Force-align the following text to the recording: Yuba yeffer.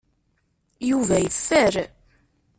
Yuba 0.89 1.15
yeffer. 1.23 1.73